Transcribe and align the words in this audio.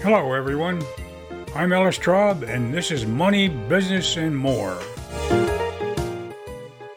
Hello, 0.00 0.32
everyone. 0.32 0.80
I'm 1.56 1.72
Ellis 1.72 1.98
Traub, 1.98 2.48
and 2.48 2.72
this 2.72 2.92
is 2.92 3.04
Money, 3.04 3.48
Business, 3.48 4.16
and 4.16 4.34
More. 4.34 4.78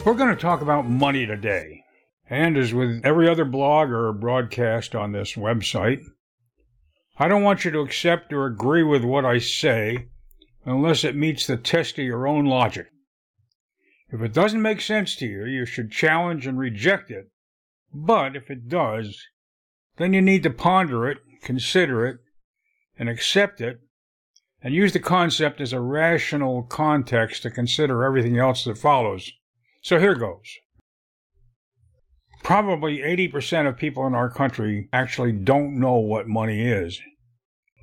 We're 0.06 0.14
going 0.14 0.30
to 0.30 0.40
talk 0.40 0.62
about 0.62 0.88
money 0.88 1.26
today. 1.26 1.84
And 2.30 2.56
as 2.56 2.76
with 2.76 3.02
every 3.04 3.28
other 3.28 3.44
blog 3.44 3.90
or 3.90 4.14
broadcast 4.14 4.94
on 4.94 5.14
this 5.14 5.34
website, 5.34 6.04
I 7.18 7.28
don't 7.28 7.42
want 7.42 7.66
you 7.66 7.72
to 7.72 7.80
accept 7.80 8.32
or 8.32 8.46
agree 8.46 8.84
with 8.84 9.04
what 9.04 9.26
I 9.26 9.40
say 9.40 10.06
unless 10.64 11.04
it 11.04 11.16
meets 11.16 11.48
the 11.48 11.58
test 11.58 11.98
of 11.98 12.06
your 12.06 12.28
own 12.28 12.46
logic. 12.46 12.86
If 14.12 14.22
it 14.22 14.32
doesn't 14.32 14.62
make 14.62 14.80
sense 14.80 15.16
to 15.16 15.26
you, 15.26 15.46
you 15.46 15.66
should 15.66 15.92
challenge 15.92 16.46
and 16.46 16.60
reject 16.60 17.10
it. 17.10 17.32
But 17.92 18.36
if 18.36 18.52
it 18.52 18.68
does, 18.68 19.20
then 19.98 20.14
you 20.14 20.22
need 20.22 20.44
to 20.44 20.52
ponder 20.52 21.10
it, 21.10 21.18
consider 21.42 22.06
it, 22.06 22.20
and 23.02 23.10
accept 23.10 23.60
it, 23.60 23.80
and 24.62 24.76
use 24.76 24.94
the 24.94 25.00
concept 25.00 25.60
as 25.60 25.74
a 25.74 25.80
rational 25.80 26.62
context 26.62 27.42
to 27.42 27.50
consider 27.50 28.04
everything 28.04 28.38
else 28.38 28.64
that 28.64 28.78
follows. 28.78 29.32
So 29.82 30.00
here 30.00 30.14
goes. 30.14 30.46
Probably 32.44 33.00
80% 33.00 33.68
of 33.68 33.76
people 33.76 34.06
in 34.06 34.14
our 34.14 34.30
country 34.30 34.88
actually 34.94 35.32
don't 35.32 35.80
know 35.80 35.96
what 35.96 36.28
money 36.28 36.62
is. 36.62 37.02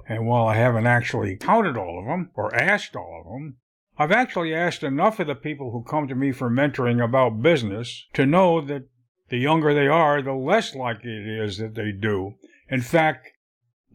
And 0.08 0.28
while 0.28 0.46
I 0.46 0.54
haven't 0.54 0.86
actually 0.86 1.36
counted 1.36 1.76
all 1.76 1.98
of 1.98 2.06
them 2.06 2.30
or 2.36 2.54
asked 2.54 2.94
all 2.94 3.24
of 3.26 3.32
them, 3.32 3.56
I've 3.98 4.12
actually 4.12 4.54
asked 4.54 4.84
enough 4.84 5.18
of 5.18 5.26
the 5.26 5.34
people 5.34 5.72
who 5.72 5.82
come 5.82 6.06
to 6.06 6.14
me 6.14 6.30
for 6.30 6.48
mentoring 6.48 7.04
about 7.04 7.42
business 7.42 8.06
to 8.12 8.24
know 8.24 8.60
that 8.60 8.84
the 9.30 9.38
younger 9.38 9.74
they 9.74 9.88
are, 9.88 10.22
the 10.22 10.34
less 10.34 10.76
likely 10.76 11.10
it 11.10 11.26
is 11.26 11.58
that 11.58 11.74
they 11.74 11.90
do. 11.90 12.34
In 12.68 12.82
fact, 12.82 13.32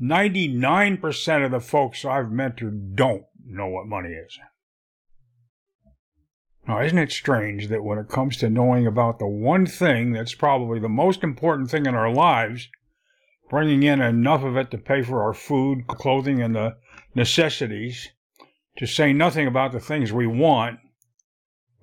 99% 0.02 1.46
of 1.46 1.52
the 1.52 1.60
folks 1.60 2.04
I've 2.04 2.26
mentored 2.28 2.96
don't 2.96 3.26
know 3.46 3.68
what 3.68 3.88
money 3.88 4.10
is. 4.10 4.40
Now, 6.68 6.82
isn't 6.82 6.98
it 6.98 7.12
strange 7.12 7.68
that 7.68 7.84
when 7.84 7.98
it 7.98 8.08
comes 8.08 8.38
to 8.38 8.50
knowing 8.50 8.88
about 8.88 9.20
the 9.20 9.28
one 9.28 9.66
thing 9.66 10.14
that's 10.14 10.34
probably 10.34 10.80
the 10.80 10.90
most 10.90 11.24
important 11.24 11.70
thing 11.70 11.86
in 11.86 11.94
our 11.94 12.12
lives, 12.12 12.70
bringing 13.50 13.84
in 13.84 14.02
enough 14.02 14.44
of 14.44 14.56
it 14.56 14.72
to 14.72 14.78
pay 14.78 15.02
for 15.04 15.22
our 15.22 15.34
food, 15.34 15.86
clothing, 15.88 16.42
and 16.42 16.56
the 16.56 16.78
necessities, 17.14 18.10
to 18.78 18.88
say 18.88 19.12
nothing 19.14 19.46
about 19.46 19.74
the 19.74 19.80
things 19.80 20.14
we 20.14 20.26
want, 20.26 20.80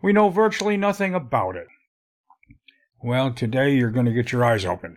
we 0.02 0.12
know 0.12 0.30
virtually 0.30 0.78
nothing 0.78 1.14
about 1.14 1.56
it. 1.56 1.67
Well, 3.02 3.33
today 3.33 3.74
you're 3.74 3.91
going 3.91 4.06
to 4.06 4.12
get 4.12 4.33
your 4.33 4.45
eyes 4.45 4.64
opened. 4.64 4.97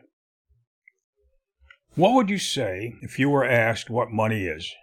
What 1.96 2.14
would 2.14 2.30
you 2.30 2.40
say 2.40 2.96
if 3.02 3.20
you 3.20 3.30
were 3.30 3.46
asked 3.46 3.90
what 3.92 4.10
money 4.10 4.48
is? 4.48 4.74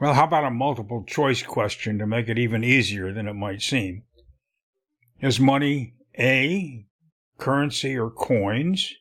Well, 0.00 0.14
how 0.14 0.24
about 0.24 0.44
a 0.44 0.50
multiple 0.50 1.02
choice 1.04 1.42
question 1.42 1.98
to 1.98 2.06
make 2.06 2.28
it 2.28 2.38
even 2.38 2.62
easier 2.62 3.12
than 3.12 3.26
it 3.26 3.34
might 3.34 3.60
seem? 3.60 4.04
Is 5.20 5.40
money 5.40 5.94
A, 6.16 6.86
currency 7.36 7.98
or 7.98 8.10
coins? 8.10 8.94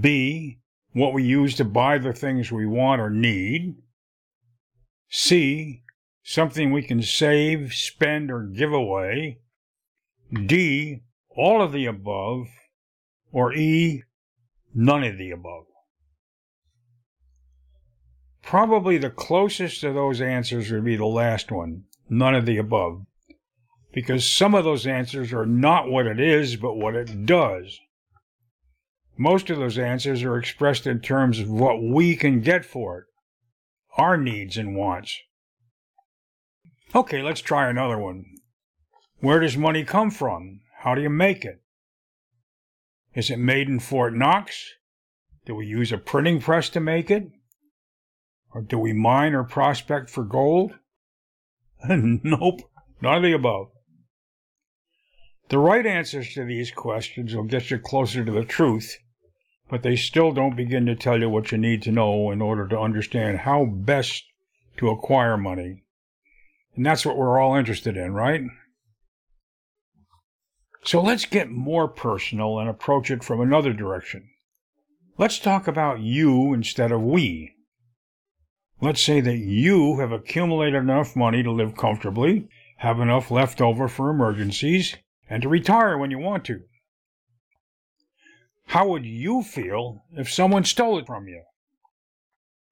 B, 0.00 0.60
what 0.92 1.12
we 1.12 1.24
use 1.24 1.56
to 1.56 1.64
buy 1.66 1.98
the 1.98 2.14
things 2.14 2.50
we 2.50 2.64
want 2.64 3.02
or 3.02 3.10
need? 3.10 3.74
C, 5.10 5.82
something 6.22 6.72
we 6.72 6.82
can 6.82 7.02
save, 7.02 7.74
spend, 7.74 8.30
or 8.30 8.44
give 8.44 8.72
away? 8.72 9.40
D, 10.46 11.02
all 11.28 11.60
of 11.60 11.72
the 11.72 11.84
above? 11.84 12.46
Or 13.30 13.52
E, 13.52 14.04
None 14.74 15.04
of 15.04 15.18
the 15.18 15.30
above. 15.30 15.64
Probably 18.42 18.98
the 18.98 19.10
closest 19.10 19.80
to 19.80 19.92
those 19.92 20.20
answers 20.20 20.70
would 20.70 20.84
be 20.84 20.96
the 20.96 21.06
last 21.06 21.52
one, 21.52 21.84
none 22.08 22.34
of 22.34 22.46
the 22.46 22.56
above, 22.56 23.04
because 23.92 24.28
some 24.28 24.54
of 24.54 24.64
those 24.64 24.86
answers 24.86 25.32
are 25.32 25.46
not 25.46 25.90
what 25.90 26.06
it 26.06 26.18
is, 26.18 26.56
but 26.56 26.74
what 26.74 26.96
it 26.96 27.26
does. 27.26 27.78
Most 29.16 29.50
of 29.50 29.58
those 29.58 29.78
answers 29.78 30.22
are 30.22 30.38
expressed 30.38 30.86
in 30.86 31.00
terms 31.00 31.38
of 31.38 31.50
what 31.50 31.82
we 31.82 32.16
can 32.16 32.40
get 32.40 32.64
for 32.64 32.98
it, 32.98 33.04
our 33.96 34.16
needs 34.16 34.56
and 34.56 34.74
wants. 34.74 35.18
Okay, 36.94 37.22
let's 37.22 37.40
try 37.40 37.68
another 37.68 37.98
one. 37.98 38.24
Where 39.20 39.40
does 39.40 39.56
money 39.56 39.84
come 39.84 40.10
from? 40.10 40.60
How 40.78 40.94
do 40.94 41.02
you 41.02 41.10
make 41.10 41.44
it? 41.44 41.62
Is 43.14 43.30
it 43.30 43.38
made 43.38 43.68
in 43.68 43.80
Fort 43.80 44.14
Knox? 44.14 44.74
Do 45.44 45.54
we 45.54 45.66
use 45.66 45.90
a 45.90 45.98
printing 45.98 46.40
press 46.40 46.68
to 46.70 46.80
make 46.80 47.10
it? 47.10 47.28
Or 48.54 48.62
do 48.62 48.78
we 48.78 48.92
mine 48.92 49.34
or 49.34 49.44
prospect 49.44 50.10
for 50.10 50.24
gold? 50.24 50.74
nope, 51.88 52.60
none 53.00 53.16
of 53.16 53.22
the 53.22 53.32
above. 53.32 53.68
The 55.48 55.58
right 55.58 55.84
answers 55.84 56.32
to 56.34 56.44
these 56.44 56.70
questions 56.70 57.34
will 57.34 57.44
get 57.44 57.70
you 57.70 57.78
closer 57.78 58.24
to 58.24 58.30
the 58.30 58.44
truth, 58.44 58.96
but 59.68 59.82
they 59.82 59.96
still 59.96 60.32
don't 60.32 60.56
begin 60.56 60.86
to 60.86 60.94
tell 60.94 61.18
you 61.18 61.28
what 61.28 61.50
you 61.50 61.58
need 61.58 61.82
to 61.82 61.92
know 61.92 62.30
in 62.30 62.40
order 62.40 62.68
to 62.68 62.78
understand 62.78 63.38
how 63.38 63.64
best 63.64 64.24
to 64.76 64.90
acquire 64.90 65.36
money. 65.36 65.82
And 66.76 66.86
that's 66.86 67.04
what 67.04 67.16
we're 67.16 67.40
all 67.40 67.56
interested 67.56 67.96
in, 67.96 68.12
right? 68.14 68.42
So 70.82 71.02
let's 71.02 71.26
get 71.26 71.50
more 71.50 71.88
personal 71.88 72.58
and 72.58 72.68
approach 72.68 73.10
it 73.10 73.22
from 73.22 73.40
another 73.40 73.72
direction. 73.72 74.30
Let's 75.18 75.38
talk 75.38 75.68
about 75.68 76.00
you 76.00 76.54
instead 76.54 76.90
of 76.90 77.02
we. 77.02 77.52
Let's 78.80 79.02
say 79.02 79.20
that 79.20 79.36
you 79.36 79.98
have 79.98 80.10
accumulated 80.10 80.80
enough 80.80 81.14
money 81.14 81.42
to 81.42 81.50
live 81.50 81.76
comfortably, 81.76 82.48
have 82.78 82.98
enough 82.98 83.30
left 83.30 83.60
over 83.60 83.88
for 83.88 84.08
emergencies, 84.08 84.96
and 85.28 85.42
to 85.42 85.50
retire 85.50 85.98
when 85.98 86.10
you 86.10 86.18
want 86.18 86.46
to. 86.46 86.62
How 88.68 88.88
would 88.88 89.04
you 89.04 89.42
feel 89.42 90.04
if 90.16 90.32
someone 90.32 90.64
stole 90.64 90.98
it 90.98 91.06
from 91.06 91.28
you? 91.28 91.42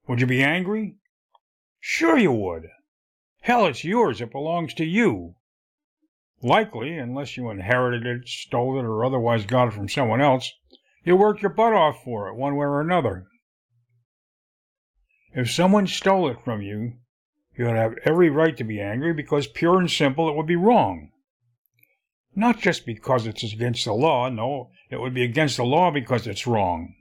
Would 0.06 0.20
you 0.22 0.26
be 0.26 0.42
angry? 0.42 0.94
Sure 1.80 2.16
you 2.16 2.32
would. 2.32 2.68
Hell, 3.42 3.66
it's 3.66 3.84
yours. 3.84 4.22
It 4.22 4.32
belongs 4.32 4.72
to 4.74 4.84
you. 4.84 5.34
Likely, 6.42 6.96
unless 6.96 7.36
you 7.36 7.50
inherited 7.50 8.06
it, 8.06 8.28
stole 8.28 8.78
it, 8.78 8.84
or 8.84 9.04
otherwise 9.04 9.44
got 9.44 9.68
it 9.68 9.74
from 9.74 9.88
someone 9.88 10.20
else, 10.20 10.52
you 11.04 11.16
worked 11.16 11.42
your 11.42 11.50
butt 11.50 11.72
off 11.72 12.02
for 12.04 12.28
it, 12.28 12.36
one 12.36 12.56
way 12.56 12.66
or 12.66 12.80
another. 12.80 13.26
If 15.32 15.50
someone 15.50 15.86
stole 15.86 16.28
it 16.28 16.38
from 16.44 16.62
you, 16.62 16.94
you 17.56 17.64
would 17.64 17.76
have 17.76 17.94
every 18.04 18.30
right 18.30 18.56
to 18.56 18.64
be 18.64 18.80
angry 18.80 19.12
because, 19.12 19.48
pure 19.48 19.78
and 19.78 19.90
simple, 19.90 20.28
it 20.28 20.36
would 20.36 20.46
be 20.46 20.56
wrong. 20.56 21.10
Not 22.36 22.60
just 22.60 22.86
because 22.86 23.26
it's 23.26 23.42
against 23.42 23.84
the 23.84 23.92
law, 23.92 24.28
no, 24.28 24.70
it 24.90 25.00
would 25.00 25.12
be 25.12 25.24
against 25.24 25.56
the 25.56 25.64
law 25.64 25.90
because 25.90 26.26
it's 26.26 26.46
wrong. 26.46 26.94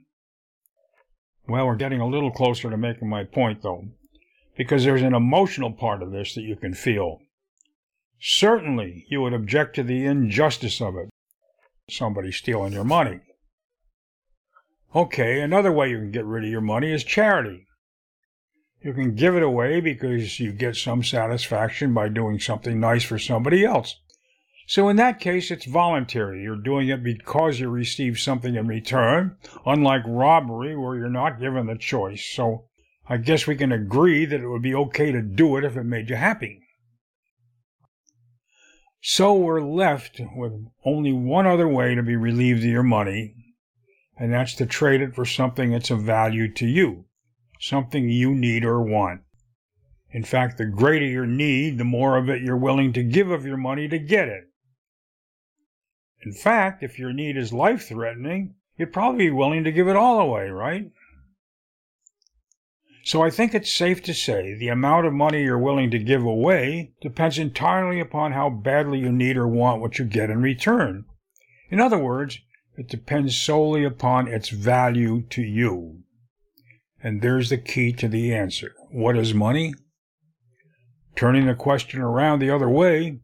Well, 1.46 1.66
we're 1.66 1.76
getting 1.76 2.00
a 2.00 2.06
little 2.06 2.32
closer 2.32 2.68
to 2.68 2.76
making 2.76 3.08
my 3.08 3.22
point, 3.22 3.62
though, 3.62 3.84
because 4.56 4.84
there's 4.84 5.02
an 5.02 5.14
emotional 5.14 5.72
part 5.72 6.02
of 6.02 6.10
this 6.10 6.34
that 6.34 6.42
you 6.42 6.56
can 6.56 6.74
feel. 6.74 7.20
Certainly, 8.20 9.06
you 9.08 9.22
would 9.22 9.32
object 9.32 9.76
to 9.76 9.82
the 9.82 10.04
injustice 10.04 10.80
of 10.80 10.96
it. 10.96 11.08
Somebody 11.88 12.32
stealing 12.32 12.72
your 12.72 12.84
money. 12.84 13.20
Okay, 14.94 15.40
another 15.40 15.70
way 15.70 15.90
you 15.90 15.98
can 15.98 16.10
get 16.10 16.24
rid 16.24 16.44
of 16.44 16.50
your 16.50 16.60
money 16.60 16.92
is 16.92 17.04
charity. 17.04 17.66
You 18.82 18.92
can 18.92 19.14
give 19.14 19.36
it 19.36 19.42
away 19.42 19.80
because 19.80 20.40
you 20.40 20.52
get 20.52 20.76
some 20.76 21.02
satisfaction 21.02 21.92
by 21.94 22.08
doing 22.08 22.38
something 22.38 22.80
nice 22.80 23.04
for 23.04 23.18
somebody 23.18 23.64
else. 23.64 23.96
So 24.66 24.88
in 24.88 24.96
that 24.96 25.18
case, 25.20 25.50
it's 25.50 25.64
voluntary. 25.64 26.42
You're 26.42 26.56
doing 26.56 26.88
it 26.88 27.02
because 27.02 27.58
you 27.58 27.70
receive 27.70 28.18
something 28.18 28.54
in 28.54 28.66
return, 28.66 29.36
unlike 29.64 30.02
robbery 30.06 30.76
where 30.76 30.96
you're 30.96 31.08
not 31.08 31.40
given 31.40 31.66
the 31.66 31.76
choice. 31.76 32.24
So 32.24 32.66
I 33.08 33.16
guess 33.16 33.46
we 33.46 33.56
can 33.56 33.72
agree 33.72 34.26
that 34.26 34.40
it 34.40 34.48
would 34.48 34.62
be 34.62 34.74
okay 34.74 35.10
to 35.10 35.22
do 35.22 35.56
it 35.56 35.64
if 35.64 35.76
it 35.76 35.84
made 35.84 36.10
you 36.10 36.16
happy. 36.16 36.60
So 39.00 39.34
we're 39.34 39.60
left 39.60 40.20
with 40.34 40.52
only 40.84 41.12
one 41.12 41.46
other 41.46 41.68
way 41.68 41.94
to 41.94 42.02
be 42.02 42.16
relieved 42.16 42.60
of 42.60 42.70
your 42.70 42.82
money, 42.82 43.34
and 44.16 44.32
that's 44.32 44.54
to 44.56 44.66
trade 44.66 45.00
it 45.00 45.14
for 45.14 45.24
something 45.24 45.70
that's 45.70 45.90
of 45.90 46.02
value 46.02 46.52
to 46.54 46.66
you, 46.66 47.04
something 47.60 48.08
you 48.08 48.34
need 48.34 48.64
or 48.64 48.82
want. 48.82 49.22
In 50.10 50.24
fact, 50.24 50.58
the 50.58 50.64
greater 50.64 51.06
your 51.06 51.26
need, 51.26 51.78
the 51.78 51.84
more 51.84 52.16
of 52.16 52.28
it 52.28 52.42
you're 52.42 52.56
willing 52.56 52.92
to 52.94 53.02
give 53.02 53.30
of 53.30 53.46
your 53.46 53.56
money 53.56 53.88
to 53.88 53.98
get 53.98 54.28
it. 54.28 54.44
In 56.24 56.32
fact, 56.32 56.82
if 56.82 56.98
your 56.98 57.12
need 57.12 57.36
is 57.36 57.52
life 57.52 57.86
threatening, 57.86 58.56
you'd 58.76 58.92
probably 58.92 59.26
be 59.26 59.30
willing 59.30 59.62
to 59.64 59.72
give 59.72 59.86
it 59.86 59.96
all 59.96 60.18
away, 60.18 60.48
right? 60.48 60.90
So 63.08 63.22
I 63.22 63.30
think 63.30 63.54
it's 63.54 63.72
safe 63.72 64.02
to 64.02 64.12
say 64.12 64.52
the 64.52 64.68
amount 64.68 65.06
of 65.06 65.14
money 65.14 65.42
you're 65.42 65.58
willing 65.58 65.90
to 65.92 65.98
give 65.98 66.24
away 66.24 66.92
depends 67.00 67.38
entirely 67.38 68.00
upon 68.00 68.32
how 68.32 68.50
badly 68.50 68.98
you 68.98 69.10
need 69.10 69.38
or 69.38 69.48
want 69.48 69.80
what 69.80 69.98
you 69.98 70.04
get 70.04 70.28
in 70.28 70.42
return. 70.42 71.06
In 71.70 71.80
other 71.80 71.96
words, 71.96 72.38
it 72.76 72.86
depends 72.86 73.40
solely 73.40 73.82
upon 73.82 74.28
its 74.28 74.50
value 74.50 75.22
to 75.30 75.40
you. 75.40 76.02
And 77.02 77.22
there's 77.22 77.48
the 77.48 77.56
key 77.56 77.94
to 77.94 78.08
the 78.08 78.34
answer. 78.34 78.74
What 78.90 79.16
is 79.16 79.32
money? 79.32 79.72
Turning 81.16 81.46
the 81.46 81.54
question 81.54 82.02
around 82.02 82.40
the 82.40 82.50
other 82.50 82.68
way, 82.68 83.20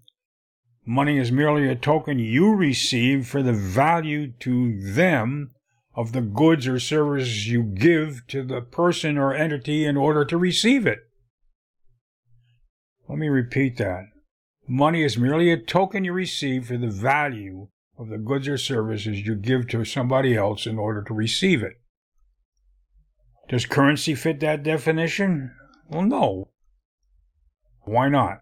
money 0.86 1.18
is 1.18 1.30
merely 1.30 1.68
a 1.68 1.76
token 1.76 2.18
you 2.18 2.54
receive 2.54 3.26
for 3.26 3.42
the 3.42 3.52
value 3.52 4.32
to 4.40 4.94
them 4.94 5.50
of 5.96 6.12
the 6.12 6.20
goods 6.20 6.66
or 6.66 6.78
services 6.78 7.48
you 7.48 7.62
give 7.62 8.26
to 8.28 8.42
the 8.42 8.60
person 8.60 9.16
or 9.16 9.32
entity 9.32 9.84
in 9.84 9.96
order 9.96 10.24
to 10.24 10.36
receive 10.36 10.86
it. 10.86 11.00
Let 13.08 13.18
me 13.18 13.28
repeat 13.28 13.76
that. 13.78 14.06
Money 14.66 15.02
is 15.02 15.18
merely 15.18 15.50
a 15.52 15.58
token 15.58 16.04
you 16.04 16.12
receive 16.12 16.66
for 16.66 16.78
the 16.78 16.88
value 16.88 17.68
of 17.98 18.08
the 18.08 18.18
goods 18.18 18.48
or 18.48 18.56
services 18.56 19.20
you 19.20 19.34
give 19.34 19.68
to 19.68 19.84
somebody 19.84 20.36
else 20.36 20.66
in 20.66 20.78
order 20.78 21.02
to 21.02 21.14
receive 21.14 21.62
it. 21.62 21.80
Does 23.48 23.66
currency 23.66 24.14
fit 24.14 24.40
that 24.40 24.62
definition? 24.62 25.52
Well, 25.88 26.02
no. 26.02 26.48
Why 27.82 28.08
not? 28.08 28.40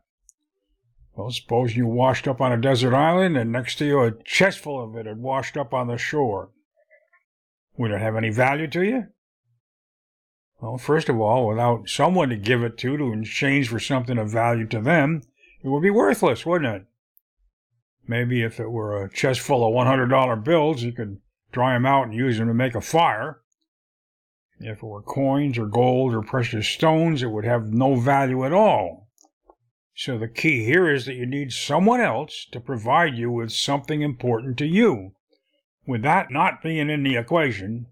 Well, 1.14 1.30
suppose 1.30 1.76
you 1.76 1.86
washed 1.86 2.26
up 2.26 2.40
on 2.40 2.52
a 2.52 2.56
desert 2.56 2.94
island 2.94 3.36
and 3.36 3.52
next 3.52 3.76
to 3.76 3.84
you 3.84 4.00
a 4.00 4.12
chest 4.24 4.60
full 4.60 4.82
of 4.82 4.96
it 4.96 5.06
had 5.06 5.18
washed 5.18 5.56
up 5.56 5.74
on 5.74 5.88
the 5.88 5.98
shore. 5.98 6.50
Would 7.76 7.90
it 7.90 8.00
have 8.00 8.16
any 8.16 8.30
value 8.30 8.68
to 8.68 8.82
you? 8.82 9.06
Well, 10.60 10.78
first 10.78 11.08
of 11.08 11.20
all, 11.20 11.48
without 11.48 11.88
someone 11.88 12.28
to 12.28 12.36
give 12.36 12.62
it 12.62 12.78
to 12.78 12.96
to 12.96 13.12
exchange 13.12 13.68
for 13.68 13.80
something 13.80 14.18
of 14.18 14.30
value 14.30 14.66
to 14.68 14.80
them, 14.80 15.22
it 15.62 15.68
would 15.68 15.82
be 15.82 15.90
worthless, 15.90 16.46
wouldn't 16.46 16.74
it? 16.74 16.86
Maybe 18.06 18.42
if 18.42 18.60
it 18.60 18.70
were 18.70 19.02
a 19.02 19.12
chest 19.12 19.40
full 19.40 19.66
of 19.66 19.74
$100 19.74 20.44
bills, 20.44 20.82
you 20.82 20.92
could 20.92 21.20
dry 21.50 21.74
them 21.74 21.86
out 21.86 22.06
and 22.06 22.14
use 22.14 22.38
them 22.38 22.48
to 22.48 22.54
make 22.54 22.74
a 22.74 22.80
fire. 22.80 23.40
If 24.60 24.78
it 24.78 24.86
were 24.86 25.02
coins 25.02 25.58
or 25.58 25.66
gold 25.66 26.14
or 26.14 26.22
precious 26.22 26.68
stones, 26.68 27.22
it 27.22 27.30
would 27.30 27.44
have 27.44 27.72
no 27.72 27.96
value 27.96 28.44
at 28.44 28.52
all. 28.52 29.08
So 29.94 30.18
the 30.18 30.28
key 30.28 30.64
here 30.64 30.88
is 30.88 31.06
that 31.06 31.14
you 31.14 31.26
need 31.26 31.52
someone 31.52 32.00
else 32.00 32.46
to 32.52 32.60
provide 32.60 33.16
you 33.16 33.30
with 33.30 33.52
something 33.52 34.02
important 34.02 34.56
to 34.58 34.66
you. 34.66 35.14
With 35.86 36.02
that 36.02 36.30
not 36.30 36.62
being 36.62 36.88
in 36.88 37.02
the 37.02 37.16
equation, 37.16 37.86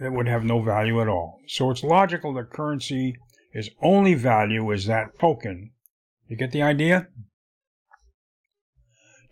it 0.00 0.12
would 0.12 0.28
have 0.28 0.44
no 0.44 0.60
value 0.60 1.00
at 1.00 1.08
all. 1.08 1.40
So 1.46 1.70
it's 1.70 1.84
logical 1.84 2.34
that 2.34 2.50
currency 2.50 3.16
is 3.54 3.70
only 3.80 4.14
value 4.14 4.70
is 4.70 4.86
that 4.86 5.18
token. 5.18 5.70
You 6.28 6.36
get 6.36 6.50
the 6.50 6.62
idea? 6.62 7.08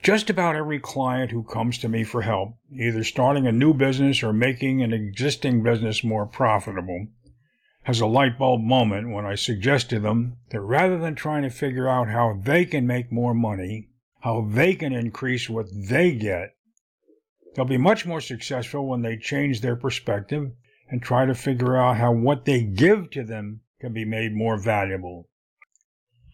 Just 0.02 0.31
about 0.31 0.55
every 0.55 0.78
client 0.78 1.31
who 1.31 1.43
comes 1.43 1.78
to 1.78 1.88
me 1.88 2.05
for 2.05 2.22
help, 2.22 2.56
either 2.72 3.02
starting 3.05 3.46
a 3.46 3.52
new 3.52 3.75
business 3.75 4.22
or 4.22 4.32
making 4.32 4.82
an 4.82 4.93
existing 4.93 5.62
business 5.62 6.05
more 6.05 6.26
profitable, 6.26 7.08
has 7.84 8.00
a 8.00 8.06
light 8.06 8.38
bulb 8.38 8.62
moment 8.62 9.12
when 9.12 9.26
I 9.26 9.34
suggest 9.34 9.90
to 9.90 9.99
them 9.99 10.37
that 10.50 10.61
rather 10.61 10.99
than 10.99 11.14
trying 11.14 11.43
to 11.43 11.50
figure 11.50 11.88
out 11.88 12.08
how 12.08 12.38
they 12.43 12.64
can 12.64 12.87
make 12.87 13.11
more 13.11 13.34
money, 13.34 13.88
how 14.20 14.46
they 14.49 14.75
can 14.75 14.93
increase 14.93 15.50
what 15.50 15.66
they 15.72 16.12
get, 16.12 16.53
they'll 17.54 17.64
be 17.64 17.78
much 17.78 18.06
more 18.06 18.20
successful 18.20 18.86
when 18.86 19.02
they 19.02 19.16
change 19.16 19.60
their 19.60 19.76
perspective 19.76 20.52
and 20.88 21.02
try 21.02 21.24
to 21.24 21.34
figure 21.34 21.76
out 21.76 21.96
how 21.96 22.12
what 22.12 22.44
they 22.44 22.62
give 22.62 23.10
to 23.10 23.24
them 23.24 23.60
can 23.80 23.92
be 23.92 24.04
made 24.04 24.34
more 24.34 24.58
valuable. 24.58 25.28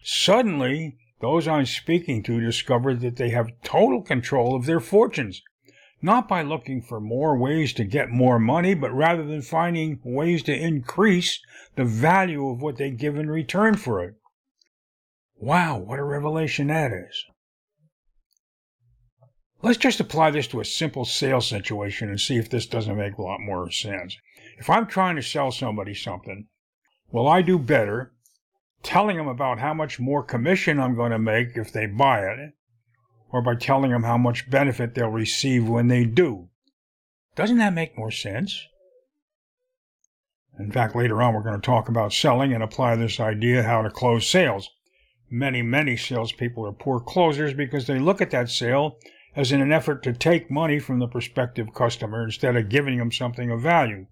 Suddenly, 0.03 0.97
those 1.19 1.47
I'm 1.47 1.65
speaking 1.65 2.23
to 2.23 2.41
discover 2.41 2.95
that 2.95 3.15
they 3.15 3.29
have 3.29 3.51
total 3.63 4.01
control 4.01 4.55
of 4.55 4.65
their 4.65 4.79
fortunes, 4.79 5.41
not 6.01 6.27
by 6.27 6.41
looking 6.41 6.81
for 6.81 6.99
more 6.99 7.37
ways 7.37 7.73
to 7.73 7.83
get 7.83 8.09
more 8.09 8.39
money, 8.39 8.73
but 8.73 8.91
rather 8.91 9.23
than 9.23 9.43
finding 9.43 9.99
ways 10.03 10.41
to 10.43 10.55
increase 10.55 11.39
the 11.75 11.85
value 11.85 12.49
of 12.49 12.61
what 12.61 12.77
they 12.77 12.89
give 12.89 13.15
in 13.15 13.29
return 13.29 13.75
for 13.75 14.03
it. 14.03 14.15
Wow, 15.35 15.77
what 15.77 15.99
a 15.99 16.03
revelation 16.03 16.67
that 16.67 16.91
is. 16.91 17.25
Let's 19.63 19.77
just 19.77 19.99
apply 19.99 20.31
this 20.31 20.47
to 20.47 20.59
a 20.59 20.65
simple 20.65 21.05
sales 21.05 21.47
situation 21.47 22.09
and 22.09 22.19
see 22.19 22.37
if 22.37 22.49
this 22.49 22.65
doesn't 22.65 22.97
make 22.97 23.17
a 23.17 23.21
lot 23.21 23.39
more 23.39 23.69
sense. 23.69 24.17
If 24.57 24.69
I'm 24.69 24.87
trying 24.87 25.15
to 25.17 25.21
sell 25.21 25.51
somebody 25.51 25.93
something, 25.93 26.47
will 27.11 27.27
I 27.27 27.41
do 27.41 27.59
better 27.59 28.13
telling 28.83 29.17
them 29.17 29.27
about 29.27 29.59
how 29.59 29.73
much 29.73 29.99
more 29.99 30.23
commission 30.23 30.79
I'm 30.79 30.95
going 30.95 31.11
to 31.11 31.19
make 31.19 31.55
if 31.55 31.71
they 31.71 31.85
buy 31.85 32.21
it, 32.21 32.53
or 33.31 33.41
by 33.41 33.55
telling 33.55 33.91
them 33.91 34.03
how 34.03 34.17
much 34.17 34.49
benefit 34.49 34.93
they'll 34.93 35.09
receive 35.09 35.67
when 35.67 35.87
they 35.87 36.03
do. 36.03 36.49
Doesn't 37.35 37.59
that 37.59 37.73
make 37.73 37.97
more 37.97 38.11
sense? 38.11 38.67
In 40.59 40.71
fact, 40.71 40.95
later 40.95 41.21
on, 41.21 41.33
we're 41.33 41.43
going 41.43 41.59
to 41.59 41.65
talk 41.65 41.87
about 41.87 42.13
selling 42.13 42.53
and 42.53 42.61
apply 42.61 42.95
this 42.95 43.19
idea 43.19 43.63
how 43.63 43.81
to 43.81 43.89
close 43.89 44.27
sales. 44.27 44.69
Many, 45.29 45.61
many 45.61 45.95
salespeople 45.95 46.65
are 46.65 46.73
poor 46.73 46.99
closers 46.99 47.53
because 47.53 47.87
they 47.87 47.99
look 47.99 48.21
at 48.21 48.31
that 48.31 48.49
sale 48.49 48.97
as 49.35 49.51
in 49.51 49.61
an 49.61 49.71
effort 49.71 50.03
to 50.03 50.13
take 50.13 50.51
money 50.51 50.79
from 50.79 50.99
the 50.99 51.07
prospective 51.07 51.73
customer 51.73 52.23
instead 52.23 52.55
of 52.55 52.69
giving 52.69 52.97
them 52.97 53.11
something 53.11 53.49
of 53.49 53.61
value. 53.61 54.05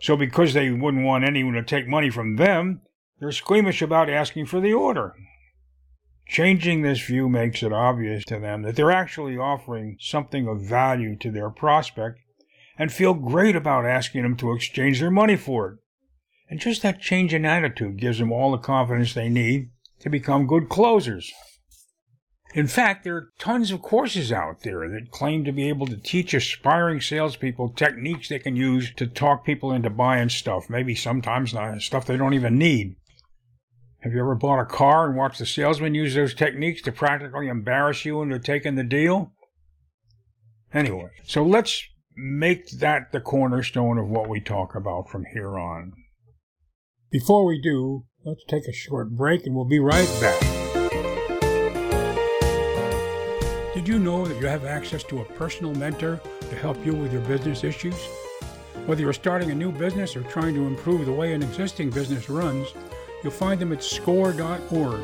So, 0.00 0.16
because 0.16 0.54
they 0.54 0.70
wouldn't 0.70 1.04
want 1.04 1.24
anyone 1.24 1.54
to 1.54 1.62
take 1.62 1.88
money 1.88 2.10
from 2.10 2.36
them, 2.36 2.82
they're 3.18 3.32
squeamish 3.32 3.82
about 3.82 4.08
asking 4.08 4.46
for 4.46 4.60
the 4.60 4.72
order. 4.72 5.14
Changing 6.28 6.82
this 6.82 7.00
view 7.00 7.28
makes 7.28 7.62
it 7.62 7.72
obvious 7.72 8.24
to 8.26 8.38
them 8.38 8.62
that 8.62 8.76
they're 8.76 8.92
actually 8.92 9.36
offering 9.36 9.96
something 9.98 10.46
of 10.46 10.60
value 10.60 11.16
to 11.16 11.30
their 11.30 11.50
prospect 11.50 12.20
and 12.78 12.92
feel 12.92 13.14
great 13.14 13.56
about 13.56 13.86
asking 13.86 14.22
them 14.22 14.36
to 14.36 14.52
exchange 14.52 15.00
their 15.00 15.10
money 15.10 15.36
for 15.36 15.68
it. 15.68 15.78
And 16.50 16.60
just 16.60 16.82
that 16.82 17.00
change 17.00 17.34
in 17.34 17.44
attitude 17.44 17.98
gives 17.98 18.18
them 18.18 18.30
all 18.30 18.52
the 18.52 18.58
confidence 18.58 19.14
they 19.14 19.28
need 19.28 19.70
to 20.00 20.08
become 20.08 20.46
good 20.46 20.68
closers. 20.68 21.32
In 22.58 22.66
fact, 22.66 23.04
there 23.04 23.14
are 23.14 23.28
tons 23.38 23.70
of 23.70 23.82
courses 23.82 24.32
out 24.32 24.62
there 24.62 24.88
that 24.88 25.12
claim 25.12 25.44
to 25.44 25.52
be 25.52 25.68
able 25.68 25.86
to 25.86 25.96
teach 25.96 26.34
aspiring 26.34 27.00
salespeople 27.00 27.68
techniques 27.68 28.28
they 28.28 28.40
can 28.40 28.56
use 28.56 28.92
to 28.94 29.06
talk 29.06 29.46
people 29.46 29.70
into 29.70 29.90
buying 29.90 30.28
stuff, 30.28 30.68
maybe 30.68 30.96
sometimes 30.96 31.54
not 31.54 31.80
stuff 31.82 32.04
they 32.04 32.16
don't 32.16 32.34
even 32.34 32.58
need. 32.58 32.96
Have 34.00 34.12
you 34.12 34.18
ever 34.18 34.34
bought 34.34 34.58
a 34.58 34.64
car 34.64 35.06
and 35.06 35.16
watched 35.16 35.38
the 35.38 35.46
salesman 35.46 35.94
use 35.94 36.16
those 36.16 36.34
techniques 36.34 36.82
to 36.82 36.90
practically 36.90 37.46
embarrass 37.46 38.04
you 38.04 38.22
into 38.22 38.40
taking 38.40 38.74
the 38.74 38.82
deal? 38.82 39.30
Anyway, 40.74 41.10
so 41.22 41.44
let's 41.44 41.80
make 42.16 42.68
that 42.80 43.12
the 43.12 43.20
cornerstone 43.20 43.98
of 43.98 44.08
what 44.08 44.28
we 44.28 44.40
talk 44.40 44.74
about 44.74 45.08
from 45.08 45.26
here 45.32 45.56
on. 45.56 45.92
Before 47.12 47.46
we 47.46 47.62
do, 47.62 48.06
let's 48.24 48.42
take 48.48 48.66
a 48.66 48.72
short 48.72 49.10
break 49.10 49.46
and 49.46 49.54
we'll 49.54 49.64
be 49.64 49.78
right 49.78 50.10
back. 50.20 50.67
Did 53.88 53.94
you 53.94 54.04
know 54.04 54.26
that 54.26 54.38
you 54.38 54.46
have 54.46 54.66
access 54.66 55.02
to 55.04 55.22
a 55.22 55.24
personal 55.24 55.74
mentor 55.74 56.20
to 56.40 56.56
help 56.56 56.84
you 56.84 56.92
with 56.92 57.10
your 57.10 57.22
business 57.22 57.64
issues? 57.64 57.96
Whether 58.84 59.00
you're 59.00 59.14
starting 59.14 59.50
a 59.50 59.54
new 59.54 59.72
business 59.72 60.14
or 60.14 60.22
trying 60.24 60.54
to 60.56 60.66
improve 60.66 61.06
the 61.06 61.12
way 61.12 61.32
an 61.32 61.42
existing 61.42 61.88
business 61.88 62.28
runs, 62.28 62.74
You'll 63.22 63.32
find 63.32 63.58
them 63.58 63.72
at 63.72 63.82
score.org. 63.82 65.00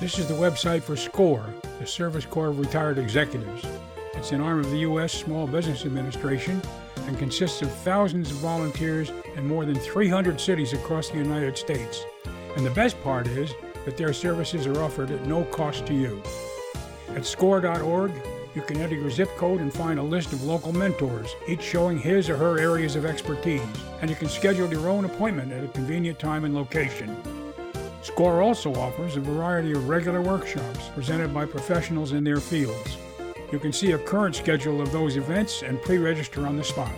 This 0.00 0.18
is 0.18 0.26
the 0.26 0.34
website 0.34 0.82
for 0.82 0.96
SCORE, 0.96 1.54
the 1.78 1.86
Service 1.86 2.26
Corps 2.26 2.48
of 2.48 2.58
Retired 2.58 2.98
Executives. 2.98 3.64
It's 4.14 4.32
an 4.32 4.40
arm 4.40 4.58
of 4.58 4.70
the 4.70 4.78
U.S. 4.78 5.12
Small 5.12 5.46
Business 5.46 5.86
Administration 5.86 6.60
and 7.06 7.16
consists 7.16 7.62
of 7.62 7.72
thousands 7.72 8.32
of 8.32 8.38
volunteers 8.38 9.12
in 9.36 9.46
more 9.46 9.64
than 9.64 9.76
300 9.76 10.40
cities 10.40 10.72
across 10.72 11.10
the 11.10 11.18
United 11.18 11.56
States. 11.56 12.04
And 12.56 12.66
the 12.66 12.70
best 12.70 13.00
part 13.04 13.28
is 13.28 13.54
that 13.84 13.96
their 13.96 14.12
services 14.12 14.66
are 14.66 14.82
offered 14.82 15.12
at 15.12 15.26
no 15.26 15.44
cost 15.44 15.86
to 15.86 15.94
you. 15.94 16.20
At 17.16 17.26
score.org, 17.26 18.12
you 18.54 18.62
can 18.62 18.78
enter 18.78 18.94
your 18.94 19.10
zip 19.10 19.28
code 19.36 19.60
and 19.60 19.72
find 19.72 19.98
a 19.98 20.02
list 20.02 20.32
of 20.32 20.42
local 20.44 20.72
mentors, 20.72 21.34
each 21.46 21.62
showing 21.62 21.98
his 21.98 22.28
or 22.28 22.36
her 22.36 22.58
areas 22.58 22.96
of 22.96 23.04
expertise, 23.04 23.62
and 24.00 24.10
you 24.10 24.16
can 24.16 24.28
schedule 24.28 24.70
your 24.70 24.88
own 24.88 25.04
appointment 25.04 25.52
at 25.52 25.64
a 25.64 25.68
convenient 25.68 26.18
time 26.18 26.44
and 26.44 26.54
location. 26.54 27.16
SCORE 28.02 28.42
also 28.42 28.74
offers 28.74 29.16
a 29.16 29.20
variety 29.20 29.72
of 29.72 29.88
regular 29.88 30.22
workshops 30.22 30.88
presented 30.94 31.34
by 31.34 31.44
professionals 31.44 32.12
in 32.12 32.24
their 32.24 32.40
fields. 32.40 32.96
You 33.52 33.58
can 33.58 33.72
see 33.72 33.92
a 33.92 33.98
current 33.98 34.34
schedule 34.34 34.80
of 34.80 34.90
those 34.90 35.16
events 35.16 35.62
and 35.62 35.80
pre 35.82 35.98
register 35.98 36.46
on 36.46 36.56
the 36.56 36.64
spot. 36.64 36.92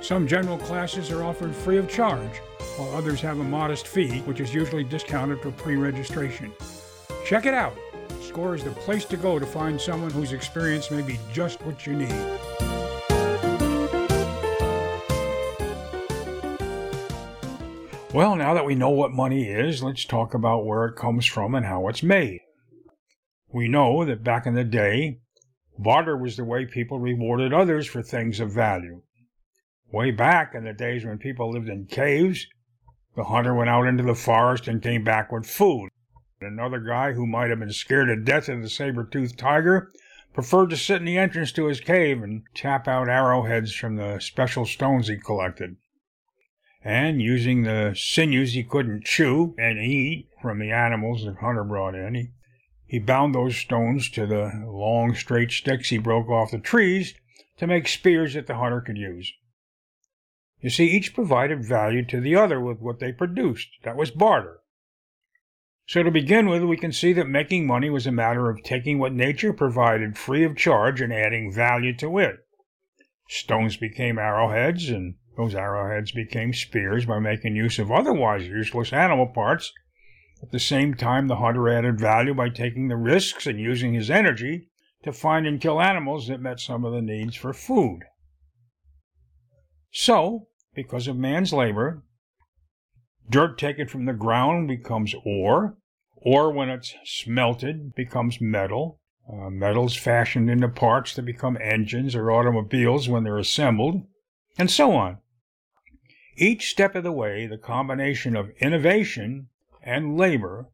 Some 0.00 0.26
general 0.26 0.58
classes 0.58 1.10
are 1.10 1.24
offered 1.24 1.54
free 1.54 1.78
of 1.78 1.88
charge, 1.88 2.38
while 2.76 2.94
others 2.94 3.20
have 3.20 3.38
a 3.38 3.44
modest 3.44 3.86
fee, 3.86 4.20
which 4.20 4.40
is 4.40 4.54
usually 4.54 4.84
discounted 4.84 5.40
for 5.40 5.50
pre 5.50 5.76
registration. 5.76 6.52
Check 7.26 7.46
it 7.46 7.54
out! 7.54 7.76
Score 8.24 8.54
is 8.54 8.64
the 8.64 8.70
place 8.70 9.04
to 9.04 9.16
go 9.16 9.38
to 9.38 9.46
find 9.46 9.80
someone 9.80 10.10
whose 10.10 10.32
experience 10.32 10.90
may 10.90 11.02
be 11.02 11.20
just 11.32 11.62
what 11.62 11.86
you 11.86 11.92
need. 11.94 12.08
Well, 18.12 18.34
now 18.36 18.54
that 18.54 18.64
we 18.64 18.74
know 18.74 18.90
what 18.90 19.12
money 19.12 19.50
is, 19.50 19.82
let's 19.82 20.04
talk 20.04 20.34
about 20.34 20.64
where 20.64 20.86
it 20.86 20.96
comes 20.96 21.26
from 21.26 21.54
and 21.54 21.66
how 21.66 21.86
it's 21.88 22.02
made. 22.02 22.40
We 23.52 23.68
know 23.68 24.04
that 24.04 24.24
back 24.24 24.46
in 24.46 24.54
the 24.54 24.64
day, 24.64 25.18
barter 25.78 26.16
was 26.16 26.36
the 26.36 26.44
way 26.44 26.64
people 26.64 26.98
rewarded 26.98 27.52
others 27.52 27.86
for 27.86 28.02
things 28.02 28.40
of 28.40 28.52
value. 28.52 29.02
Way 29.92 30.10
back 30.12 30.54
in 30.54 30.64
the 30.64 30.72
days 30.72 31.04
when 31.04 31.18
people 31.18 31.52
lived 31.52 31.68
in 31.68 31.86
caves, 31.86 32.46
The 33.16 33.24
hunter 33.24 33.54
went 33.54 33.70
out 33.70 33.86
into 33.86 34.02
the 34.02 34.14
forest 34.14 34.66
and 34.66 34.82
came 34.82 35.04
back 35.04 35.30
with 35.30 35.46
food. 35.46 35.88
Another 36.44 36.80
guy 36.80 37.12
who 37.12 37.26
might 37.26 37.50
have 37.50 37.58
been 37.58 37.72
scared 37.72 38.08
to 38.08 38.16
death 38.16 38.48
of 38.48 38.62
the 38.62 38.68
saber-toothed 38.68 39.38
tiger 39.38 39.90
preferred 40.32 40.70
to 40.70 40.76
sit 40.76 40.98
in 40.98 41.04
the 41.04 41.16
entrance 41.16 41.52
to 41.52 41.66
his 41.66 41.80
cave 41.80 42.22
and 42.22 42.42
tap 42.54 42.86
out 42.88 43.08
arrowheads 43.08 43.72
from 43.72 43.96
the 43.96 44.18
special 44.18 44.66
stones 44.66 45.08
he 45.08 45.16
collected. 45.16 45.76
And 46.82 47.22
using 47.22 47.62
the 47.62 47.94
sinews 47.96 48.52
he 48.52 48.62
couldn't 48.62 49.04
chew 49.04 49.54
and 49.56 49.78
eat 49.78 50.28
from 50.42 50.58
the 50.58 50.70
animals 50.70 51.24
the 51.24 51.34
hunter 51.34 51.64
brought 51.64 51.94
in, 51.94 52.14
he, 52.14 52.28
he 52.86 52.98
bound 52.98 53.34
those 53.34 53.56
stones 53.56 54.10
to 54.10 54.26
the 54.26 54.64
long 54.66 55.14
straight 55.14 55.50
sticks 55.50 55.88
he 55.88 55.98
broke 55.98 56.28
off 56.28 56.50
the 56.50 56.58
trees 56.58 57.14
to 57.56 57.66
make 57.66 57.88
spears 57.88 58.34
that 58.34 58.46
the 58.46 58.56
hunter 58.56 58.80
could 58.80 58.98
use. 58.98 59.32
You 60.60 60.70
see, 60.70 60.86
each 60.86 61.14
provided 61.14 61.64
value 61.64 62.04
to 62.06 62.20
the 62.20 62.36
other 62.36 62.60
with 62.60 62.80
what 62.80 62.98
they 62.98 63.12
produced. 63.12 63.68
That 63.84 63.96
was 63.96 64.10
barter. 64.10 64.60
So 65.86 66.02
to 66.02 66.10
begin 66.10 66.48
with, 66.48 66.62
we 66.62 66.78
can 66.78 66.92
see 66.92 67.12
that 67.12 67.28
making 67.28 67.66
money 67.66 67.90
was 67.90 68.06
a 68.06 68.12
matter 68.12 68.48
of 68.48 68.62
taking 68.62 68.98
what 68.98 69.12
nature 69.12 69.52
provided 69.52 70.16
free 70.16 70.42
of 70.42 70.56
charge 70.56 71.00
and 71.00 71.12
adding 71.12 71.52
value 71.52 71.94
to 71.98 72.18
it. 72.18 72.36
Stones 73.28 73.76
became 73.76 74.18
arrowheads, 74.18 74.88
and 74.88 75.16
those 75.36 75.54
arrowheads 75.54 76.12
became 76.12 76.54
spears 76.54 77.04
by 77.04 77.18
making 77.18 77.56
use 77.56 77.78
of 77.78 77.92
otherwise 77.92 78.46
useless 78.46 78.92
animal 78.92 79.26
parts. 79.26 79.72
At 80.42 80.52
the 80.52 80.58
same 80.58 80.94
time, 80.94 81.28
the 81.28 81.36
hunter 81.36 81.68
added 81.68 81.98
value 81.98 82.34
by 82.34 82.48
taking 82.48 82.88
the 82.88 82.96
risks 82.96 83.46
and 83.46 83.60
using 83.60 83.94
his 83.94 84.10
energy 84.10 84.68
to 85.02 85.12
find 85.12 85.46
and 85.46 85.60
kill 85.60 85.80
animals 85.80 86.28
that 86.28 86.40
met 86.40 86.60
some 86.60 86.84
of 86.84 86.92
the 86.92 87.02
needs 87.02 87.36
for 87.36 87.52
food. 87.52 88.00
So, 89.90 90.48
because 90.74 91.08
of 91.08 91.16
man's 91.16 91.52
labor, 91.52 92.02
Dirt 93.28 93.58
taken 93.58 93.88
from 93.88 94.04
the 94.04 94.12
ground 94.12 94.68
becomes 94.68 95.14
ore. 95.24 95.76
Ore, 96.16 96.52
when 96.52 96.68
it's 96.68 96.94
smelted, 97.04 97.94
becomes 97.94 98.40
metal. 98.40 99.00
Uh, 99.26 99.48
metals 99.48 99.96
fashioned 99.96 100.50
into 100.50 100.68
parts 100.68 101.14
that 101.14 101.22
become 101.22 101.56
engines 101.60 102.14
or 102.14 102.30
automobiles 102.30 103.08
when 103.08 103.24
they're 103.24 103.38
assembled, 103.38 104.06
and 104.58 104.70
so 104.70 104.92
on. 104.92 105.18
Each 106.36 106.68
step 106.68 106.94
of 106.94 107.04
the 107.04 107.12
way, 107.12 107.46
the 107.46 107.56
combination 107.56 108.36
of 108.36 108.50
innovation 108.60 109.48
and 109.82 110.18
labor 110.18 110.68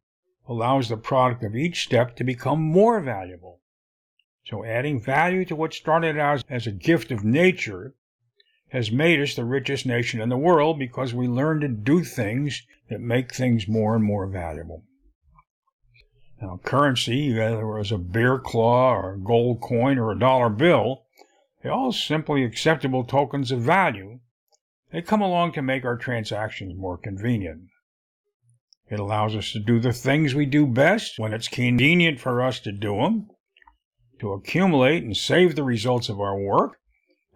allows 0.49 0.89
the 0.89 0.97
product 0.97 1.45
of 1.45 1.55
each 1.55 1.85
step 1.85 2.17
to 2.17 2.25
become 2.25 2.61
more 2.61 3.01
valuable. 3.01 3.61
So 4.45 4.65
adding 4.65 5.01
value 5.01 5.45
to 5.45 5.55
what 5.55 5.73
started 5.73 6.19
out 6.19 6.43
as 6.49 6.67
a 6.67 6.73
gift 6.73 7.13
of 7.13 7.25
nature 7.25 7.95
has 8.71 8.91
made 8.91 9.21
us 9.21 9.35
the 9.35 9.45
richest 9.45 9.85
nation 9.85 10.21
in 10.21 10.29
the 10.29 10.37
world 10.37 10.79
because 10.79 11.13
we 11.13 11.27
learn 11.27 11.61
to 11.61 11.69
do 11.69 12.05
things 12.05 12.63
that 12.89 13.01
make 13.01 13.35
things 13.35 13.69
more 13.69 13.95
and 13.95 14.05
more 14.05 14.27
valuable. 14.27 14.85
Now, 16.41 16.61
currency, 16.65 17.35
whether 17.35 17.61
it 17.61 17.79
was 17.79 17.93
a 17.93 17.99
beer 17.99 18.39
claw 18.39 18.95
or 18.95 19.15
a 19.15 19.19
gold 19.19 19.61
coin 19.61 19.99
or 19.99 20.11
a 20.11 20.19
dollar 20.19 20.49
bill, 20.49 21.05
they're 21.63 21.73
all 21.73 21.93
simply 21.93 22.45
acceptable 22.45 23.05
tokens 23.05 23.53
of 23.53 23.61
value. 23.61 24.21
They 24.93 25.03
come 25.03 25.21
along 25.21 25.53
to 25.53 25.63
make 25.63 25.85
our 25.85 25.97
transactions 25.97 26.75
more 26.77 26.97
convenient. 26.97 27.65
It 28.89 28.99
allows 28.99 29.37
us 29.37 29.53
to 29.53 29.61
do 29.61 29.79
the 29.79 29.93
things 29.93 30.35
we 30.35 30.47
do 30.47 30.67
best 30.67 31.19
when 31.19 31.33
it's 31.33 31.47
convenient 31.47 32.19
for 32.19 32.43
us 32.43 32.59
to 32.61 32.73
do 32.73 32.97
them, 32.97 33.29
to 34.21 34.33
accumulate 34.33 35.05
and 35.05 35.17
save 35.17 35.55
the 35.55 35.63
results 35.63 36.09
of 36.09 36.21
our 36.21 36.39
work, 36.39 36.80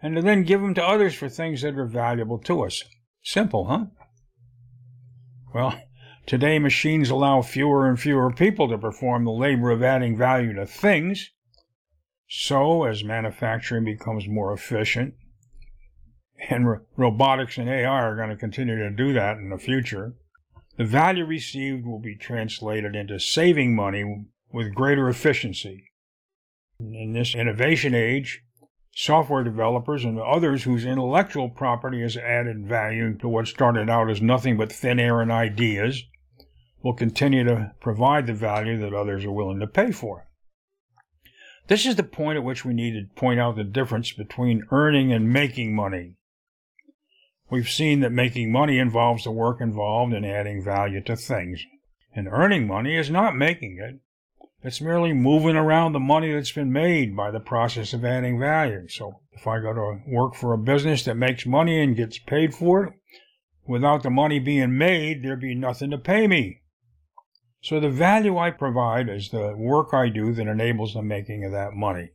and 0.01 0.15
to 0.15 0.21
then 0.21 0.43
give 0.43 0.61
them 0.61 0.73
to 0.75 0.83
others 0.83 1.15
for 1.15 1.29
things 1.29 1.61
that 1.61 1.77
are 1.77 1.85
valuable 1.85 2.39
to 2.39 2.63
us. 2.63 2.83
Simple, 3.23 3.65
huh? 3.65 3.85
Well, 5.53 5.79
today 6.25 6.59
machines 6.59 7.09
allow 7.09 7.41
fewer 7.41 7.87
and 7.87 7.99
fewer 7.99 8.31
people 8.31 8.67
to 8.69 8.77
perform 8.77 9.25
the 9.25 9.31
labor 9.31 9.71
of 9.71 9.81
adding 9.81 10.17
value 10.17 10.53
to 10.53 10.65
things. 10.65 11.31
So, 12.27 12.83
as 12.83 13.03
manufacturing 13.03 13.85
becomes 13.85 14.27
more 14.27 14.51
efficient, 14.51 15.13
and 16.49 16.67
ro- 16.67 16.81
robotics 16.97 17.57
and 17.57 17.69
AI 17.69 17.85
are 17.87 18.15
going 18.15 18.29
to 18.29 18.35
continue 18.35 18.77
to 18.77 18.89
do 18.89 19.13
that 19.13 19.37
in 19.37 19.49
the 19.49 19.57
future, 19.57 20.15
the 20.77 20.85
value 20.85 21.25
received 21.25 21.85
will 21.85 21.99
be 21.99 22.15
translated 22.15 22.95
into 22.95 23.19
saving 23.19 23.75
money 23.75 24.25
with 24.51 24.75
greater 24.75 25.07
efficiency. 25.07 25.85
In 26.79 27.13
this 27.13 27.33
innovation 27.33 27.95
age, 27.95 28.41
software 28.97 29.43
developers 29.43 30.05
and 30.05 30.17
others 30.17 30.63
whose 30.63 30.85
intellectual 30.85 31.49
property 31.49 32.01
has 32.01 32.15
added 32.15 32.65
value 32.65 33.13
to 33.17 33.27
what 33.27 33.45
started 33.45 33.89
out 33.89 34.09
as 34.09 34.21
nothing 34.21 34.55
but 34.55 34.71
thin 34.71 34.99
air 34.99 35.19
and 35.19 35.31
ideas 35.31 36.01
will 36.81 36.93
continue 36.93 37.43
to 37.43 37.73
provide 37.81 38.25
the 38.25 38.33
value 38.33 38.79
that 38.79 38.93
others 38.93 39.25
are 39.25 39.31
willing 39.31 39.59
to 39.59 39.67
pay 39.67 39.91
for. 39.91 40.27
This 41.67 41.85
is 41.85 41.97
the 41.97 42.03
point 42.03 42.37
at 42.37 42.43
which 42.43 42.63
we 42.63 42.73
need 42.73 42.93
to 42.93 43.19
point 43.19 43.39
out 43.39 43.57
the 43.57 43.65
difference 43.65 44.13
between 44.13 44.65
earning 44.71 45.11
and 45.11 45.33
making 45.33 45.75
money. 45.75 46.13
We've 47.49 47.69
seen 47.69 47.99
that 47.99 48.11
making 48.11 48.51
money 48.51 48.79
involves 48.79 49.25
the 49.25 49.31
work 49.31 49.59
involved 49.59 50.13
in 50.13 50.23
adding 50.23 50.63
value 50.63 51.01
to 51.01 51.17
things, 51.17 51.65
and 52.15 52.29
earning 52.31 52.65
money 52.65 52.95
is 52.95 53.09
not 53.09 53.35
making 53.35 53.77
it, 53.81 53.99
it's 54.67 54.81
merely 54.81 55.13
moving 55.13 55.55
around 55.55 55.93
the 55.93 55.99
money 55.99 56.33
that's 56.33 56.51
been 56.51 56.71
made 56.71 57.15
by 57.15 57.29
the 57.29 57.39
process 57.39 57.93
of 57.93 58.03
adding 58.03 58.39
value. 58.39 58.87
So 58.87 59.19
if 59.33 59.45
I 59.45 59.59
go 59.59 59.73
to 59.73 59.99
work 60.07 60.33
for 60.33 60.53
a 60.53 60.57
business 60.57 61.03
that 61.03 61.15
makes 61.15 61.45
money 61.45 61.81
and 61.81 61.95
gets 61.95 62.17
paid 62.17 62.55
for 62.55 62.85
it, 62.85 62.93
without 63.67 64.01
the 64.01 64.09
money 64.09 64.39
being 64.39 64.77
made, 64.77 65.23
there'd 65.23 65.41
be 65.41 65.55
nothing 65.55 65.91
to 65.91 65.97
pay 65.97 66.27
me. 66.27 66.61
So 67.61 67.79
the 67.79 67.89
value 67.89 68.37
I 68.37 68.51
provide 68.51 69.09
is 69.09 69.29
the 69.29 69.55
work 69.55 69.93
I 69.93 70.09
do 70.09 70.33
that 70.33 70.47
enables 70.47 70.93
the 70.93 71.01
making 71.01 71.43
of 71.43 71.51
that 71.51 71.73
money. 71.73 72.09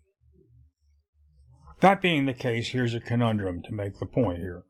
That 1.81 2.03
being 2.03 2.27
the 2.27 2.35
case, 2.35 2.69
here's 2.69 2.95
a 2.95 3.01
conundrum 3.01 3.63
to 3.63 3.73
make 3.73 3.99
the 3.99 4.07
point 4.07 4.39
here. 4.39 4.65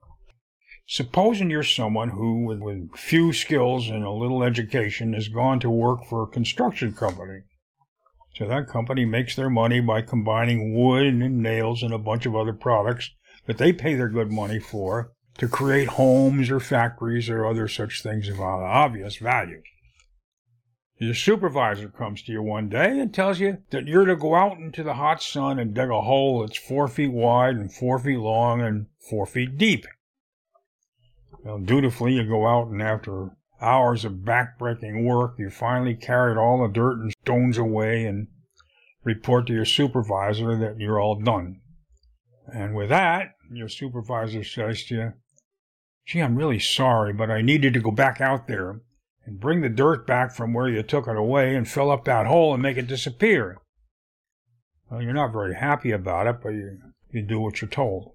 Supposing 0.86 1.50
you're 1.50 1.62
someone 1.62 2.10
who, 2.10 2.44
with, 2.44 2.60
with 2.60 2.96
few 2.96 3.32
skills 3.32 3.88
and 3.88 4.04
a 4.04 4.10
little 4.10 4.42
education, 4.42 5.12
has 5.12 5.28
gone 5.28 5.60
to 5.60 5.70
work 5.70 6.04
for 6.08 6.22
a 6.22 6.26
construction 6.26 6.92
company. 6.92 7.42
So 8.34 8.46
that 8.46 8.68
company 8.68 9.04
makes 9.04 9.36
their 9.36 9.50
money 9.50 9.80
by 9.80 10.02
combining 10.02 10.74
wood 10.74 11.06
and 11.06 11.42
nails 11.42 11.82
and 11.82 11.92
a 11.92 11.98
bunch 11.98 12.26
of 12.26 12.36
other 12.36 12.52
products 12.52 13.10
that 13.46 13.58
they 13.58 13.72
pay 13.72 13.94
their 13.94 14.08
good 14.08 14.30
money 14.30 14.60
for 14.60 15.12
to 15.38 15.48
create 15.48 15.88
homes 15.88 16.50
or 16.50 16.60
factories 16.60 17.28
or 17.28 17.46
other 17.46 17.66
such 17.66 18.02
things 18.02 18.28
of 18.28 18.40
obvious 18.40 19.16
value. 19.16 19.62
Your 20.98 21.14
supervisor 21.14 21.88
comes 21.88 22.22
to 22.22 22.32
you 22.32 22.42
one 22.42 22.68
day 22.68 23.00
and 23.00 23.12
tells 23.12 23.40
you 23.40 23.58
that 23.70 23.86
you're 23.86 24.04
to 24.04 24.16
go 24.16 24.34
out 24.34 24.58
into 24.58 24.82
the 24.82 24.94
hot 24.94 25.22
sun 25.22 25.58
and 25.58 25.74
dig 25.74 25.88
a 25.88 26.02
hole 26.02 26.40
that's 26.40 26.58
four 26.58 26.88
feet 26.88 27.10
wide 27.10 27.56
and 27.56 27.72
four 27.72 27.98
feet 27.98 28.18
long 28.18 28.60
and 28.60 28.86
four 29.08 29.24
feet 29.24 29.56
deep. 29.56 29.86
Well, 31.42 31.58
dutifully, 31.58 32.12
you 32.12 32.28
go 32.28 32.46
out 32.46 32.68
and 32.68 32.82
after 32.82 33.30
hours 33.60 34.04
of 34.04 34.24
backbreaking 34.24 35.04
work, 35.04 35.34
you 35.38 35.50
finally 35.50 35.94
carried 35.94 36.36
all 36.38 36.62
the 36.62 36.72
dirt 36.72 36.98
and 36.98 37.12
stones 37.22 37.58
away 37.58 38.04
and 38.04 38.28
report 39.04 39.46
to 39.46 39.52
your 39.52 39.64
supervisor 39.64 40.56
that 40.56 40.78
you're 40.78 41.00
all 41.00 41.20
done. 41.20 41.60
And 42.52 42.74
with 42.74 42.88
that, 42.88 43.34
your 43.52 43.68
supervisor 43.68 44.44
says 44.44 44.84
to 44.84 44.94
you, 44.94 45.12
Gee, 46.06 46.20
I'm 46.20 46.36
really 46.36 46.58
sorry, 46.58 47.12
but 47.12 47.30
I 47.30 47.42
needed 47.42 47.74
to 47.74 47.80
go 47.80 47.90
back 47.90 48.20
out 48.20 48.48
there 48.48 48.80
and 49.24 49.38
bring 49.38 49.60
the 49.60 49.68
dirt 49.68 50.06
back 50.06 50.32
from 50.32 50.52
where 50.52 50.68
you 50.68 50.82
took 50.82 51.06
it 51.06 51.16
away 51.16 51.54
and 51.54 51.68
fill 51.68 51.90
up 51.90 52.04
that 52.04 52.26
hole 52.26 52.52
and 52.52 52.62
make 52.62 52.76
it 52.76 52.86
disappear. 52.86 53.58
Well, 54.90 55.02
you're 55.02 55.12
not 55.12 55.32
very 55.32 55.54
happy 55.54 55.92
about 55.92 56.26
it, 56.26 56.36
but 56.42 56.50
you, 56.50 56.78
you 57.12 57.22
do 57.22 57.38
what 57.38 57.60
you're 57.60 57.70
told. 57.70 58.12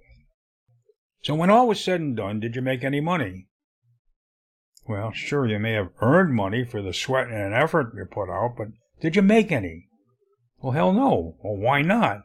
So 1.24 1.36
when 1.36 1.50
all 1.50 1.68
was 1.68 1.82
said 1.82 2.02
and 2.02 2.18
done, 2.18 2.40
did 2.40 2.56
you 2.56 2.62
make 2.62 2.84
any 2.84 3.00
money? 3.00 3.48
Well, 4.88 5.12
sure, 5.14 5.48
you 5.48 5.58
may 5.58 5.74
have 5.74 5.90
earned 6.00 6.36
money 6.36 6.64
for 6.64 6.82
the 6.82 6.94
sweat 6.94 7.30
and 7.30 7.54
effort 7.56 7.94
you 7.96 8.06
put 8.06 8.30
out, 8.30 8.56
but 8.56 8.68
did 9.02 9.16
you 9.16 9.24
make 9.24 9.52
any? 9.52 9.88
Well, 10.60 10.74
hell 10.74 10.94
no. 10.94 11.38
Well, 11.44 11.56
why 11.56 11.82
not? 11.82 12.22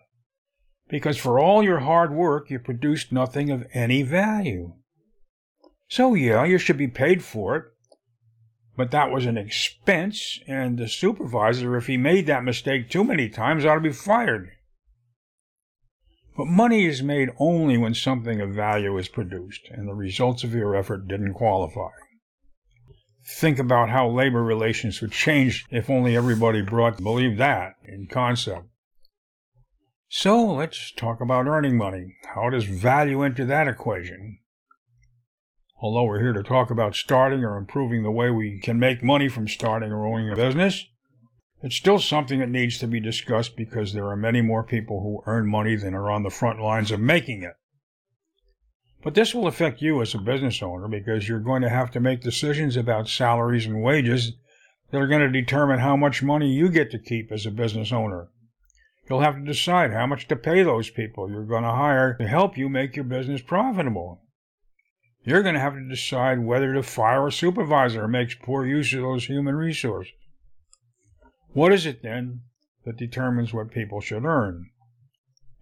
Because 0.88 1.16
for 1.16 1.38
all 1.38 1.62
your 1.62 1.80
hard 1.80 2.12
work, 2.12 2.50
you 2.50 2.58
produced 2.58 3.12
nothing 3.12 3.50
of 3.50 3.66
any 3.72 4.02
value. 4.02 4.74
So, 5.88 6.14
yeah, 6.14 6.44
you 6.44 6.58
should 6.58 6.76
be 6.76 6.88
paid 6.88 7.24
for 7.24 7.56
it, 7.56 7.64
but 8.76 8.90
that 8.90 9.10
was 9.10 9.24
an 9.24 9.38
expense, 9.38 10.38
and 10.46 10.78
the 10.78 10.88
supervisor, 10.88 11.76
if 11.76 11.86
he 11.86 11.96
made 11.96 12.26
that 12.26 12.44
mistake 12.44 12.90
too 12.90 13.04
many 13.04 13.28
times, 13.30 13.64
ought 13.64 13.76
to 13.76 13.80
be 13.80 13.92
fired. 13.92 14.50
But 16.36 16.46
money 16.46 16.84
is 16.84 17.02
made 17.02 17.30
only 17.38 17.78
when 17.78 17.94
something 17.94 18.40
of 18.40 18.50
value 18.50 18.96
is 18.98 19.08
produced, 19.08 19.62
and 19.70 19.88
the 19.88 19.94
results 19.94 20.44
of 20.44 20.54
your 20.54 20.76
effort 20.76 21.08
didn't 21.08 21.34
qualify 21.34 21.90
think 23.24 23.58
about 23.58 23.90
how 23.90 24.08
labor 24.08 24.42
relations 24.42 25.00
would 25.00 25.12
change 25.12 25.66
if 25.70 25.90
only 25.90 26.16
everybody 26.16 26.62
brought 26.62 27.02
believe 27.02 27.36
that 27.38 27.74
in 27.84 28.06
concept. 28.06 28.66
So 30.08 30.44
let's 30.44 30.92
talk 30.92 31.20
about 31.20 31.46
earning 31.46 31.76
money. 31.76 32.16
How 32.34 32.50
does 32.50 32.64
value 32.64 33.22
enter 33.22 33.44
that 33.44 33.68
equation? 33.68 34.40
Although 35.80 36.04
we're 36.04 36.20
here 36.20 36.32
to 36.32 36.42
talk 36.42 36.70
about 36.70 36.96
starting 36.96 37.44
or 37.44 37.56
improving 37.56 38.02
the 38.02 38.10
way 38.10 38.28
we 38.30 38.60
can 38.60 38.78
make 38.78 39.02
money 39.02 39.28
from 39.28 39.48
starting 39.48 39.92
or 39.92 40.06
owning 40.06 40.30
a 40.30 40.36
business, 40.36 40.84
it's 41.62 41.76
still 41.76 41.98
something 41.98 42.40
that 42.40 42.48
needs 42.48 42.78
to 42.78 42.86
be 42.86 43.00
discussed 43.00 43.56
because 43.56 43.92
there 43.92 44.08
are 44.08 44.16
many 44.16 44.40
more 44.40 44.64
people 44.64 45.00
who 45.00 45.30
earn 45.30 45.46
money 45.46 45.76
than 45.76 45.94
are 45.94 46.10
on 46.10 46.22
the 46.22 46.30
front 46.30 46.60
lines 46.60 46.90
of 46.90 47.00
making 47.00 47.42
it. 47.42 47.54
But 49.02 49.14
this 49.14 49.34
will 49.34 49.46
affect 49.46 49.80
you 49.80 50.02
as 50.02 50.14
a 50.14 50.18
business 50.18 50.62
owner 50.62 50.86
because 50.86 51.28
you're 51.28 51.40
going 51.40 51.62
to 51.62 51.70
have 51.70 51.90
to 51.92 52.00
make 52.00 52.20
decisions 52.20 52.76
about 52.76 53.08
salaries 53.08 53.64
and 53.64 53.82
wages 53.82 54.32
that 54.90 55.00
are 55.00 55.06
going 55.06 55.22
to 55.22 55.40
determine 55.40 55.78
how 55.78 55.96
much 55.96 56.22
money 56.22 56.52
you 56.52 56.68
get 56.68 56.90
to 56.90 56.98
keep 56.98 57.32
as 57.32 57.46
a 57.46 57.50
business 57.50 57.92
owner. 57.92 58.28
You'll 59.08 59.20
have 59.20 59.36
to 59.36 59.44
decide 59.44 59.92
how 59.92 60.06
much 60.06 60.28
to 60.28 60.36
pay 60.36 60.62
those 60.62 60.90
people 60.90 61.30
you're 61.30 61.44
going 61.44 61.62
to 61.62 61.70
hire 61.70 62.14
to 62.14 62.28
help 62.28 62.58
you 62.58 62.68
make 62.68 62.94
your 62.94 63.04
business 63.04 63.40
profitable. 63.40 64.22
You're 65.24 65.42
going 65.42 65.54
to 65.54 65.60
have 65.60 65.74
to 65.74 65.88
decide 65.88 66.44
whether 66.44 66.72
to 66.74 66.82
fire 66.82 67.26
a 67.26 67.32
supervisor 67.32 68.02
who 68.02 68.08
makes 68.08 68.34
poor 68.34 68.66
use 68.66 68.92
of 68.92 69.00
those 69.00 69.26
human 69.26 69.54
resources. 69.54 70.12
What 71.52 71.72
is 71.72 71.86
it 71.86 72.02
then 72.02 72.42
that 72.84 72.96
determines 72.96 73.52
what 73.52 73.70
people 73.70 74.00
should 74.00 74.24
earn? 74.24 74.70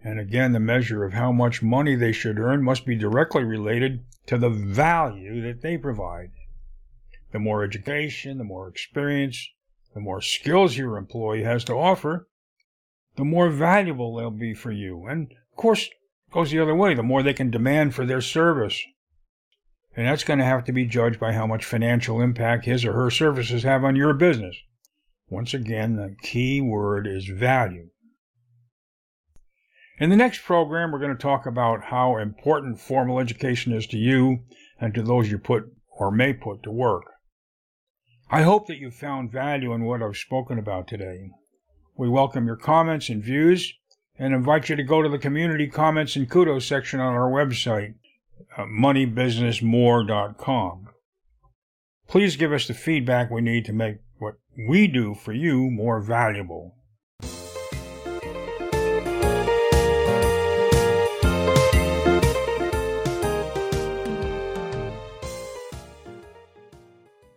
And 0.05 0.21
again, 0.21 0.53
the 0.53 0.61
measure 0.61 1.05
of 1.05 1.13
how 1.13 1.33
much 1.33 1.63
money 1.63 1.95
they 1.97 2.13
should 2.13 2.39
earn 2.39 2.63
must 2.63 2.87
be 2.87 2.97
directly 2.97 3.43
related 3.43 4.05
to 4.27 4.39
the 4.39 4.51
value 4.51 5.43
that 5.43 5.61
they 5.63 5.77
provide. 5.77 6.31
The 7.33 7.39
more 7.39 7.65
education, 7.65 8.39
the 8.39 8.45
more 8.45 8.69
experience, 8.69 9.49
the 9.95 10.01
more 10.01 10.23
skills 10.23 10.77
your 10.77 10.97
employee 10.97 11.43
has 11.43 11.65
to 11.65 11.75
offer, 11.75 12.29
the 13.17 13.25
more 13.25 13.51
valuable 13.51 14.15
they'll 14.15 14.31
be 14.31 14.55
for 14.55 14.71
you. 14.71 15.07
And 15.07 15.33
of 15.33 15.57
course, 15.57 15.87
it 15.87 16.33
goes 16.33 16.51
the 16.51 16.61
other 16.61 16.75
way, 16.75 16.95
the 16.95 17.03
more 17.03 17.23
they 17.23 17.35
can 17.35 17.51
demand 17.51 17.95
for 17.95 18.07
their 18.07 18.21
service. 18.21 18.81
And 19.97 20.07
that's 20.07 20.25
going 20.25 20.39
to 20.39 20.45
have 20.45 20.65
to 20.65 20.73
be 20.73 20.87
judged 20.87 21.19
by 21.19 21.33
how 21.33 21.47
much 21.47 21.65
financial 21.65 22.21
impact 22.21 22.67
his 22.67 22.85
or 22.85 22.93
her 22.93 23.11
services 23.11 23.65
have 23.65 23.83
on 23.83 23.97
your 23.97 24.15
business. 24.15 24.57
Once 25.29 25.53
again, 25.53 25.97
the 25.97 26.15
key 26.23 26.61
word 26.61 27.07
is 27.07 27.27
value. 27.27 27.91
In 30.01 30.11
the 30.11 30.17
next 30.17 30.45
program, 30.45 30.93
we're 30.93 31.01
going 31.01 31.17
to 31.17 31.21
talk 31.21 31.45
about 31.45 31.87
how 31.87 32.19
important 32.19 32.81
formal 32.81 33.19
education 33.19 33.73
is 33.73 33.85
to 33.89 33.97
you 33.97 34.45
and 34.81 34.95
to 34.95 35.03
those 35.03 35.29
you 35.29 35.39
put 35.39 35.73
or 35.91 36.13
may 36.13 36.33
put 36.33 36.63
to 36.63 36.71
work. 36.71 37.03
I 38.31 38.43
hope 38.43 38.69
that 38.69 38.79
you 38.79 38.93
found 38.93 39.33
value 39.33 39.73
in 39.73 39.83
what 39.85 40.01
I've 40.01 40.17
spoken 40.17 40.57
about 40.57 40.87
today. 40.87 41.31
We 41.97 42.09
welcome 42.09 42.47
your 42.47 42.55
comments 42.55 43.09
and 43.09 43.25
views 43.25 43.75
and 44.17 44.33
invite 44.33 44.69
you 44.69 44.77
to 44.77 44.85
go 44.85 45.03
to 45.03 45.09
the 45.09 45.19
community 45.19 45.67
comments 45.67 46.15
and 46.15 46.31
kudos 46.31 46.65
section 46.65 47.01
on 47.01 47.15
our 47.15 47.29
website, 47.29 47.95
uh, 48.57 48.67
moneybusinessmore.com. 48.67 50.91
Please 52.07 52.37
give 52.37 52.53
us 52.53 52.69
the 52.69 52.75
feedback 52.75 53.33
we 53.33 53.41
need 53.41 53.65
to 53.65 53.73
make 53.73 53.97
what 54.19 54.35
we 54.69 54.87
do 54.87 55.17
for 55.17 55.33
you 55.33 55.69
more 55.71 56.01
valuable. 56.01 56.78